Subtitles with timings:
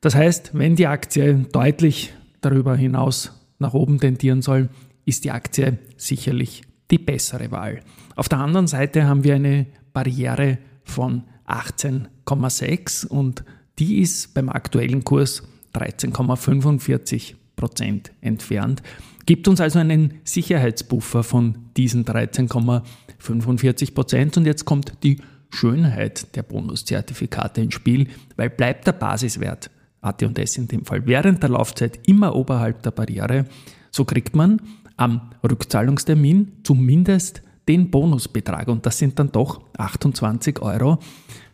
[0.00, 4.70] Das heißt, wenn die Aktie deutlich darüber hinaus nach oben tendieren soll,
[5.04, 7.82] ist die Aktie sicherlich die bessere Wahl.
[8.16, 13.44] Auf der anderen Seite haben wir eine Barriere von 18,6 und
[13.78, 15.42] die ist beim aktuellen Kurs
[15.74, 18.82] 13,45 Prozent entfernt,
[19.26, 26.42] gibt uns also einen Sicherheitsbuffer von diesen 13,45 Prozent und jetzt kommt die Schönheit der
[26.42, 32.34] Bonuszertifikate ins Spiel, weil bleibt der Basiswert AT&S in dem Fall während der Laufzeit immer
[32.34, 33.46] oberhalb der Barriere,
[33.90, 34.62] so kriegt man
[34.96, 40.98] am Rückzahlungstermin zumindest den Bonusbetrag und das sind dann doch 28 Euro.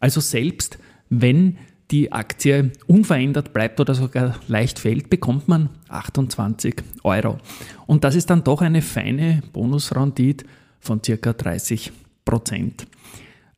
[0.00, 0.78] Also selbst
[1.08, 1.56] wenn
[1.90, 7.38] die Aktie unverändert bleibt oder sogar leicht fällt, bekommt man 28 Euro.
[7.86, 10.44] Und das ist dann doch eine feine Bonusrendite
[10.80, 11.92] von circa 30
[12.24, 12.86] Prozent.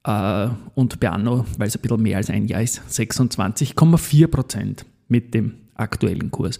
[0.05, 4.87] Äh, und bei Anno, weil es ein bisschen mehr als ein Jahr ist, 26,4 Prozent
[5.09, 6.59] mit dem aktuellen Kurs.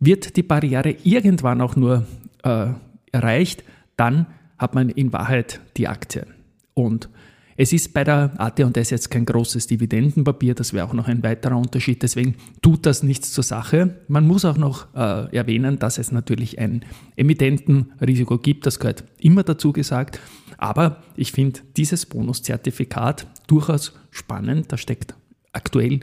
[0.00, 2.06] Wird die Barriere irgendwann auch nur
[2.42, 2.68] äh,
[3.12, 3.64] erreicht,
[3.96, 4.26] dann
[4.58, 6.26] hat man in Wahrheit die Aktie.
[6.74, 7.08] Und
[7.56, 11.56] es ist bei der AT&S jetzt kein großes Dividendenpapier, das wäre auch noch ein weiterer
[11.56, 13.96] Unterschied, deswegen tut das nichts zur Sache.
[14.08, 16.84] Man muss auch noch äh, erwähnen, dass es natürlich ein
[17.14, 20.18] Emittentenrisiko gibt, das gehört immer dazu gesagt,
[20.58, 25.14] aber ich finde dieses Bonuszertifikat durchaus spannend, da steckt
[25.52, 26.00] aktuell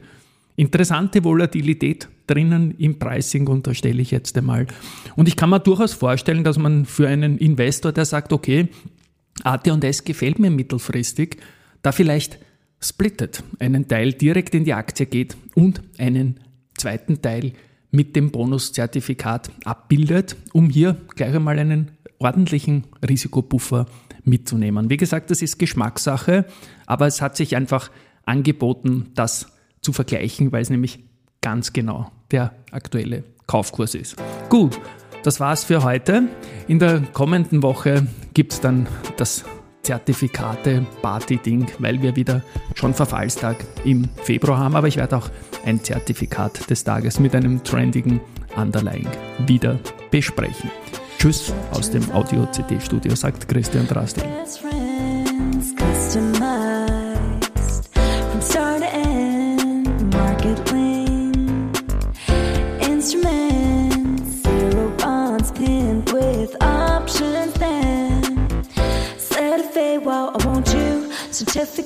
[0.62, 4.68] interessante Volatilität drinnen im Pricing, unterstelle ich jetzt einmal.
[5.16, 8.70] Und ich kann mir durchaus vorstellen, dass man für einen Investor, der sagt, okay,
[9.44, 11.38] AT&S gefällt mir mittelfristig,
[11.82, 12.38] da vielleicht
[12.80, 16.40] splittet, einen Teil direkt in die Aktie geht und einen
[16.78, 17.54] zweiten Teil
[17.90, 23.88] mit dem Bonuszertifikat abbildet, um hier gleich einmal einen ordentlichen Risikopuffer
[24.26, 24.92] mitzunehmen.
[24.92, 26.46] Wie gesagt, das ist Geschmackssache,
[26.86, 27.90] aber es hat sich einfach
[28.26, 29.48] angeboten, das
[29.82, 31.04] zu vergleichen, weil es nämlich
[31.42, 34.16] ganz genau der aktuelle Kaufkurs ist.
[34.50, 34.80] Gut,
[35.24, 36.24] das war's für heute.
[36.68, 38.88] In der kommenden Woche gibt es dann
[39.18, 39.44] das
[39.84, 42.44] Zertifikate-Party-Ding, weil wir wieder
[42.76, 44.76] schon Verfallstag im Februar haben.
[44.76, 45.30] Aber ich werde auch
[45.66, 48.22] ein Zertifikat des Tages mit einem trendigen
[48.56, 49.08] Underlying
[49.48, 49.80] wieder
[50.12, 50.70] besprechen.
[51.18, 54.24] Tschüss aus dem Audio-CD-Studio, sagt Christian Drastil.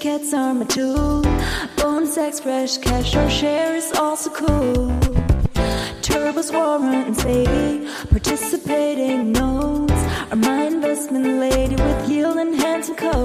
[0.05, 1.23] Certificates are my tool.
[1.77, 4.91] Bonus X, fresh cash or share is also cool.
[6.05, 7.89] Turbos, warrants, baby.
[8.11, 13.24] Participating notes are my investment lady with yield and handsome codes.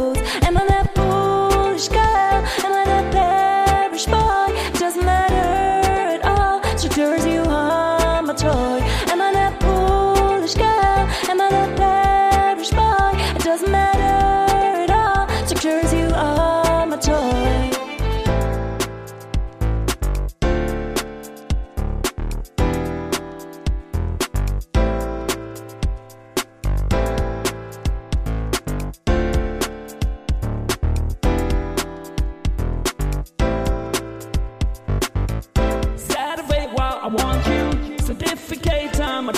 [37.12, 37.98] want you.
[37.98, 39.32] Certificate, I'm a